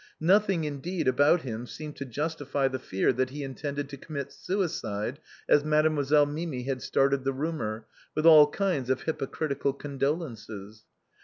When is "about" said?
1.07-1.43